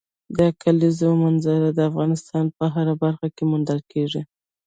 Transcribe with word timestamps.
د 0.37 0.39
کلیزو 0.61 1.09
منظره 1.23 1.69
د 1.73 1.79
افغانستان 1.89 2.45
په 2.57 2.65
هره 2.73 2.93
برخه 3.03 3.27
کې 3.35 3.43
موندل 3.51 3.79
کېږي. 3.91 4.21